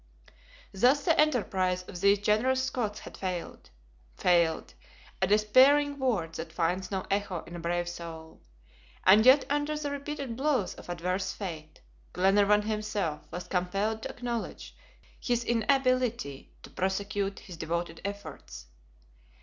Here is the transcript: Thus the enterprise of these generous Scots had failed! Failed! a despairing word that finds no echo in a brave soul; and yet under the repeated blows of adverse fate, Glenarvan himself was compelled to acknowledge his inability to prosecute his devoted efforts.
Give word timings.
Thus 0.73 1.05
the 1.05 1.19
enterprise 1.19 1.83
of 1.83 2.01
these 2.01 2.17
generous 2.17 2.63
Scots 2.63 3.01
had 3.01 3.15
failed! 3.15 3.69
Failed! 4.15 4.73
a 5.21 5.27
despairing 5.27 5.99
word 5.99 6.33
that 6.33 6.51
finds 6.51 6.89
no 6.89 7.05
echo 7.11 7.43
in 7.43 7.55
a 7.55 7.59
brave 7.59 7.87
soul; 7.87 8.41
and 9.05 9.23
yet 9.27 9.45
under 9.47 9.77
the 9.77 9.91
repeated 9.91 10.35
blows 10.35 10.73
of 10.73 10.89
adverse 10.89 11.33
fate, 11.33 11.81
Glenarvan 12.13 12.63
himself 12.63 13.31
was 13.31 13.47
compelled 13.47 14.01
to 14.01 14.09
acknowledge 14.09 14.75
his 15.19 15.43
inability 15.43 16.51
to 16.63 16.71
prosecute 16.71 17.37
his 17.37 17.55
devoted 17.55 18.01
efforts. 18.03 18.65